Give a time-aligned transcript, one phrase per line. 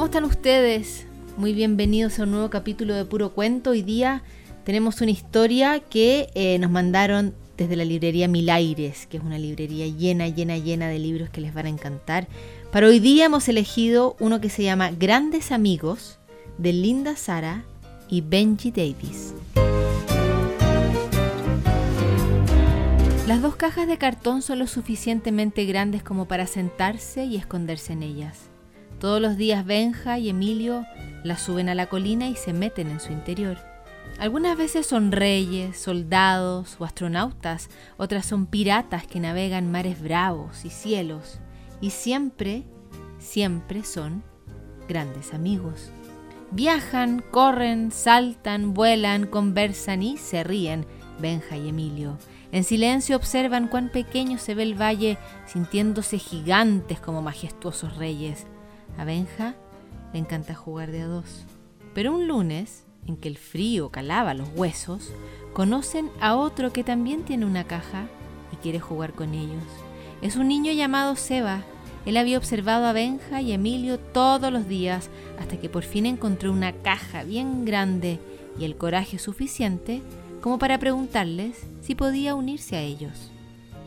[0.00, 1.06] están ustedes?
[1.36, 3.70] Muy bienvenidos a un nuevo capítulo de Puro Cuento.
[3.70, 4.22] Hoy día
[4.64, 9.86] tenemos una historia que eh, nos mandaron desde la librería Milaires, que es una librería
[9.86, 12.26] llena, llena, llena de libros que les van a encantar.
[12.72, 16.18] Para hoy día hemos elegido uno que se llama Grandes Amigos,
[16.58, 17.64] de Linda Sara
[18.08, 19.34] y Benji Davis.
[23.28, 28.02] Las dos cajas de cartón son lo suficientemente grandes como para sentarse y esconderse en
[28.02, 28.52] ellas.
[29.02, 30.86] Todos los días Benja y Emilio
[31.24, 33.58] las suben a la colina y se meten en su interior.
[34.20, 40.70] Algunas veces son reyes, soldados o astronautas, otras son piratas que navegan mares bravos y
[40.70, 41.40] cielos,
[41.80, 42.62] y siempre,
[43.18, 44.22] siempre son
[44.86, 45.90] grandes amigos.
[46.52, 50.86] Viajan, corren, saltan, vuelan, conversan y se ríen,
[51.18, 52.18] Benja y Emilio.
[52.52, 58.46] En silencio observan cuán pequeño se ve el valle, sintiéndose gigantes como majestuosos reyes.
[58.98, 59.54] A Benja
[60.12, 61.44] le encanta jugar de a dos.
[61.94, 65.12] Pero un lunes, en que el frío calaba los huesos,
[65.52, 68.06] conocen a otro que también tiene una caja
[68.52, 69.62] y quiere jugar con ellos.
[70.22, 71.62] Es un niño llamado Seba.
[72.06, 76.52] Él había observado a Benja y Emilio todos los días hasta que por fin encontró
[76.52, 78.18] una caja bien grande
[78.58, 80.02] y el coraje suficiente
[80.40, 83.30] como para preguntarles si podía unirse a ellos.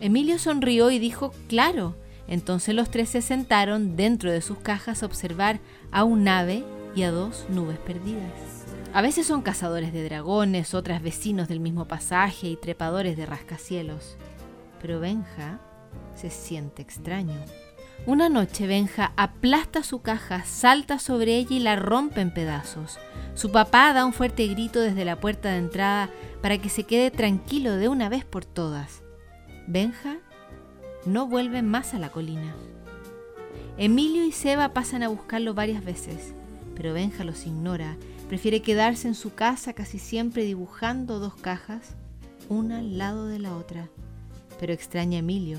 [0.00, 1.94] Emilio sonrió y dijo, claro.
[2.28, 7.02] Entonces los tres se sentaron dentro de sus cajas a observar a un ave y
[7.02, 8.66] a dos nubes perdidas.
[8.92, 14.16] A veces son cazadores de dragones, otras vecinos del mismo pasaje y trepadores de rascacielos.
[14.80, 15.60] Pero Benja
[16.14, 17.36] se siente extraño.
[18.06, 22.98] Una noche Benja aplasta su caja, salta sobre ella y la rompe en pedazos.
[23.34, 27.10] Su papá da un fuerte grito desde la puerta de entrada para que se quede
[27.10, 29.02] tranquilo de una vez por todas.
[29.66, 30.18] Benja
[31.08, 32.54] no vuelve más a la colina.
[33.78, 36.34] Emilio y Seba pasan a buscarlo varias veces,
[36.74, 37.96] pero Benja los ignora.
[38.28, 41.94] Prefiere quedarse en su casa casi siempre dibujando dos cajas,
[42.50, 43.88] una al lado de la otra.
[44.60, 45.58] Pero extraña a Emilio,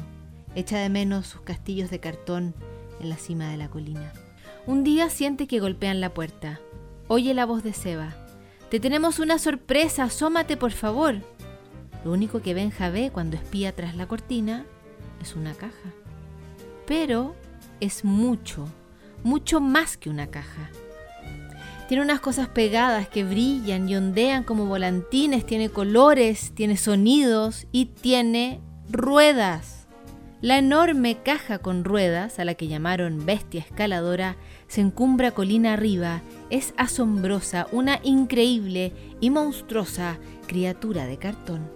[0.53, 2.53] echa de menos sus castillos de cartón
[2.99, 4.13] en la cima de la colina.
[4.67, 6.59] Un día siente que golpean la puerta.
[7.07, 8.13] Oye la voz de Seba.
[8.69, 11.15] Te tenemos una sorpresa, asómate por favor.
[12.05, 14.65] Lo único que Benja ve cuando espía tras la cortina
[15.21, 15.93] es una caja.
[16.85, 17.35] Pero
[17.79, 18.67] es mucho,
[19.23, 20.69] mucho más que una caja.
[21.87, 27.85] Tiene unas cosas pegadas que brillan y ondean como volantines, tiene colores, tiene sonidos y
[27.85, 29.87] tiene ruedas.
[30.41, 34.37] La enorme caja con ruedas, a la que llamaron bestia escaladora,
[34.67, 41.69] se encumbra colina arriba, es asombrosa, una increíble y monstruosa criatura de cartón.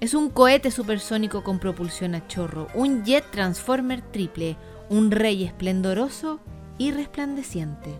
[0.00, 4.56] Es un cohete supersónico con propulsión a chorro, un jet transformer triple,
[4.88, 6.40] un rey esplendoroso
[6.78, 7.94] y resplandeciente.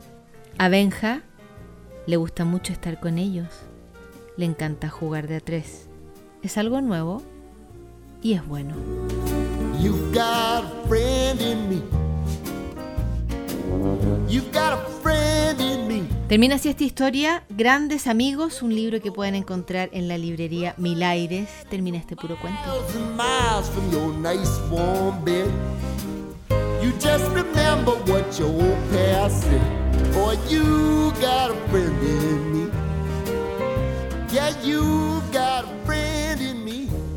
[0.56, 1.20] A Benja
[2.06, 3.48] le gusta mucho estar con ellos.
[4.38, 5.90] Le encanta jugar de a tres.
[6.42, 7.22] Es algo nuevo
[8.22, 8.74] y es bueno.
[16.30, 21.48] Termina así esta historia, Grandes Amigos, un libro que pueden encontrar en la librería Milaires.
[21.68, 22.60] Termina este puro cuento.
[30.14, 31.10] Boy, you
[35.32, 37.09] got a friend in me.